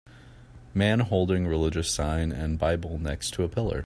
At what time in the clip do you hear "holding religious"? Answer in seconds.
1.01-1.91